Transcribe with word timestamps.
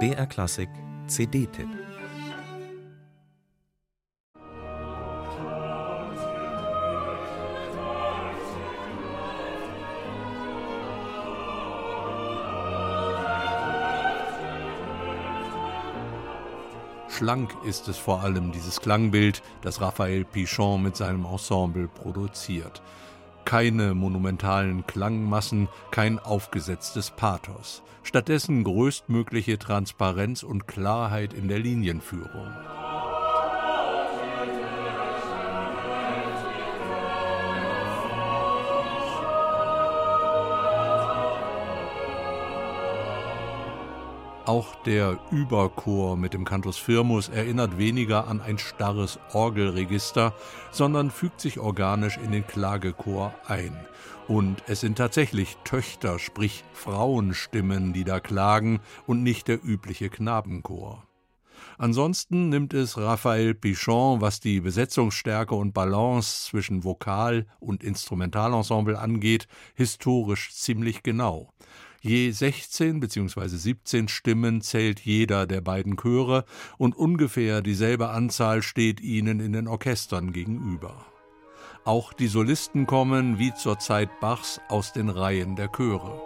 BR 0.00 0.26
Klassik 0.26 0.68
CD-Tipp 1.06 1.68
Schlank 17.08 17.56
ist 17.64 17.86
es 17.86 17.96
vor 17.96 18.22
allem, 18.24 18.50
dieses 18.50 18.80
Klangbild, 18.80 19.40
das 19.62 19.80
Raphael 19.80 20.24
Pichon 20.24 20.82
mit 20.82 20.96
seinem 20.96 21.24
Ensemble 21.24 21.86
produziert. 21.86 22.82
Keine 23.44 23.94
monumentalen 23.94 24.86
Klangmassen, 24.86 25.68
kein 25.90 26.18
aufgesetztes 26.18 27.10
Pathos. 27.10 27.82
Stattdessen 28.02 28.64
größtmögliche 28.64 29.58
Transparenz 29.58 30.42
und 30.42 30.66
Klarheit 30.66 31.32
in 31.32 31.48
der 31.48 31.58
Linienführung. 31.58 32.52
Auch 44.46 44.74
der 44.82 45.18
Überchor 45.30 46.18
mit 46.18 46.34
dem 46.34 46.44
Cantus 46.44 46.76
Firmus 46.76 47.30
erinnert 47.30 47.78
weniger 47.78 48.28
an 48.28 48.42
ein 48.42 48.58
starres 48.58 49.18
Orgelregister, 49.32 50.34
sondern 50.70 51.10
fügt 51.10 51.40
sich 51.40 51.58
organisch 51.58 52.18
in 52.18 52.30
den 52.30 52.46
Klagechor 52.46 53.34
ein. 53.46 53.74
Und 54.28 54.62
es 54.66 54.80
sind 54.80 54.98
tatsächlich 54.98 55.56
Töchter, 55.64 56.18
sprich 56.18 56.62
Frauenstimmen, 56.74 57.94
die 57.94 58.04
da 58.04 58.20
klagen 58.20 58.80
und 59.06 59.22
nicht 59.22 59.48
der 59.48 59.64
übliche 59.64 60.10
Knabenchor. 60.10 61.06
Ansonsten 61.78 62.50
nimmt 62.50 62.74
es 62.74 62.98
Raphael 62.98 63.54
Pichon, 63.54 64.20
was 64.20 64.40
die 64.40 64.60
Besetzungsstärke 64.60 65.54
und 65.54 65.72
Balance 65.72 66.50
zwischen 66.50 66.84
Vokal- 66.84 67.46
und 67.60 67.82
Instrumentalensemble 67.82 68.98
angeht, 68.98 69.48
historisch 69.74 70.52
ziemlich 70.52 71.02
genau. 71.02 71.48
Je 72.06 72.30
16 72.32 73.00
bzw. 73.00 73.48
17 73.48 74.08
Stimmen 74.08 74.60
zählt 74.60 75.00
jeder 75.00 75.46
der 75.46 75.62
beiden 75.62 75.96
Chöre 75.96 76.44
und 76.76 76.94
ungefähr 76.94 77.62
dieselbe 77.62 78.10
Anzahl 78.10 78.60
steht 78.60 79.00
ihnen 79.00 79.40
in 79.40 79.54
den 79.54 79.66
Orchestern 79.66 80.34
gegenüber. 80.34 81.06
Auch 81.86 82.12
die 82.12 82.26
Solisten 82.26 82.86
kommen, 82.86 83.38
wie 83.38 83.54
zur 83.54 83.78
Zeit 83.78 84.20
Bachs, 84.20 84.60
aus 84.68 84.92
den 84.92 85.08
Reihen 85.08 85.56
der 85.56 85.68
Chöre. 85.68 86.20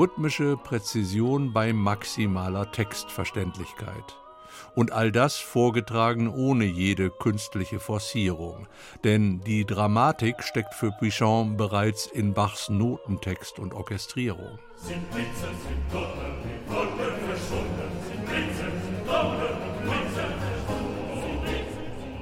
Rhythmische 0.00 0.56
Präzision 0.56 1.52
bei 1.52 1.74
maximaler 1.74 2.72
Textverständlichkeit. 2.72 4.16
Und 4.74 4.92
all 4.92 5.12
das 5.12 5.36
vorgetragen 5.36 6.26
ohne 6.26 6.64
jede 6.64 7.10
künstliche 7.10 7.80
Forcierung. 7.80 8.66
Denn 9.04 9.42
die 9.42 9.66
Dramatik 9.66 10.42
steckt 10.42 10.72
für 10.72 10.90
Pichon 10.90 11.58
bereits 11.58 12.06
in 12.06 12.32
Bachs 12.32 12.70
Notentext 12.70 13.58
und 13.58 13.74
Orchestrierung. 13.74 14.58
Sind 14.76 15.10
Blitze, 15.10 15.48
sind 15.48 15.92
Donner, 15.92 16.32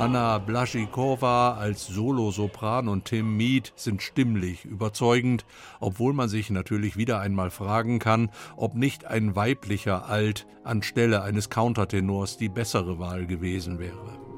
Anna 0.00 0.38
Blaschikowa 0.38 1.58
als 1.58 1.86
Solosopran 1.86 2.88
und 2.88 3.04
Tim 3.04 3.36
Mead 3.36 3.74
sind 3.76 4.00
stimmlich 4.00 4.64
überzeugend, 4.64 5.44
obwohl 5.78 6.14
man 6.14 6.30
sich 6.30 6.48
natürlich 6.48 6.96
wieder 6.96 7.20
einmal 7.20 7.50
fragen 7.50 7.98
kann, 7.98 8.30
ob 8.56 8.74
nicht 8.74 9.04
ein 9.04 9.36
weiblicher 9.36 10.06
Alt 10.06 10.46
anstelle 10.64 11.20
eines 11.22 11.50
Countertenors 11.50 12.38
die 12.38 12.48
bessere 12.48 12.98
Wahl 12.98 13.26
gewesen 13.26 13.78
wäre. 13.78 14.29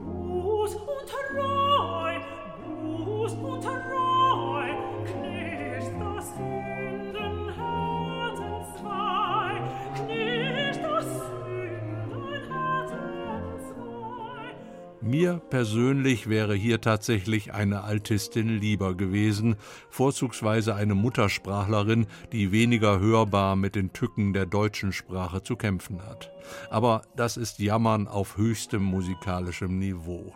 Mir 15.13 15.43
persönlich 15.51 16.31
wäre 16.31 16.55
hier 16.55 16.81
tatsächlich 16.81 17.53
eine 17.53 17.85
Altistin 17.85 18.49
lieber 18.49 18.95
gewesen, 18.95 19.57
vorzugsweise 19.91 20.75
eine 20.75 20.95
Muttersprachlerin, 20.95 22.07
die 22.33 22.51
weniger 22.51 22.99
hörbar 22.99 23.55
mit 23.55 23.75
den 23.75 23.93
Tücken 23.93 24.33
der 24.33 24.47
deutschen 24.47 24.91
Sprache 24.91 25.43
zu 25.43 25.57
kämpfen 25.57 26.01
hat. 26.01 26.33
Aber 26.71 27.03
das 27.15 27.37
ist 27.37 27.59
Jammern 27.59 28.09
auf 28.09 28.39
höchstem 28.39 28.83
musikalischem 28.83 29.79
Niveau. 29.79 30.35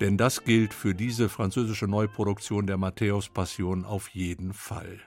Denn 0.00 0.16
das 0.16 0.42
gilt 0.42 0.74
für 0.74 0.92
diese 0.92 1.28
französische 1.28 1.86
Neuproduktion 1.86 2.66
der 2.66 2.78
Matthäus 2.78 3.28
Passion 3.28 3.84
auf 3.84 4.08
jeden 4.08 4.52
Fall. 4.52 4.98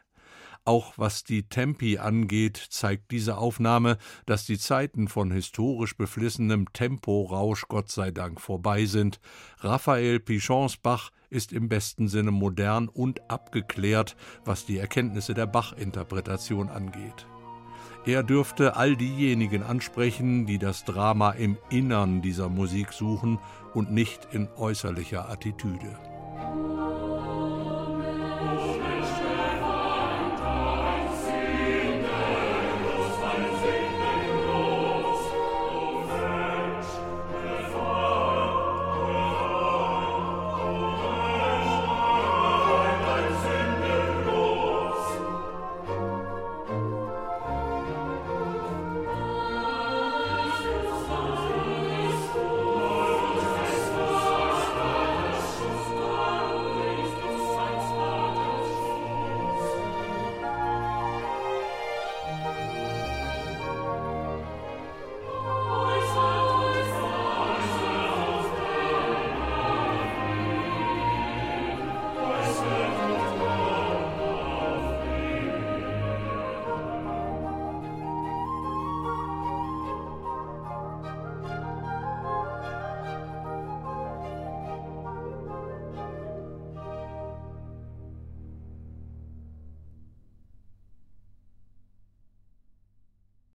Auch 0.69 0.93
was 0.97 1.23
die 1.23 1.49
Tempi 1.49 1.97
angeht, 1.97 2.57
zeigt 2.69 3.09
diese 3.09 3.39
Aufnahme, 3.39 3.97
dass 4.27 4.45
die 4.45 4.59
Zeiten 4.59 5.07
von 5.07 5.31
historisch 5.31 5.97
beflissenem 5.97 6.71
Temporausch 6.73 7.67
Gott 7.69 7.89
sei 7.89 8.11
Dank 8.11 8.39
vorbei 8.39 8.85
sind. 8.85 9.19
Raphael 9.61 10.19
Pichons 10.19 10.77
Bach 10.77 11.09
ist 11.31 11.53
im 11.53 11.69
besten 11.69 12.07
Sinne 12.07 12.29
modern 12.29 12.87
und 12.87 13.31
abgeklärt, 13.31 14.15
was 14.45 14.67
die 14.67 14.77
Erkenntnisse 14.77 15.33
der 15.33 15.47
Bach-Interpretation 15.47 16.69
angeht. 16.69 17.25
Er 18.05 18.21
dürfte 18.21 18.75
all 18.75 18.95
diejenigen 18.95 19.63
ansprechen, 19.63 20.45
die 20.45 20.59
das 20.59 20.85
Drama 20.85 21.31
im 21.31 21.57
Innern 21.71 22.21
dieser 22.21 22.47
Musik 22.47 22.93
suchen 22.93 23.39
und 23.73 23.91
nicht 23.91 24.27
in 24.33 24.47
äußerlicher 24.55 25.31
Attitüde. 25.31 25.97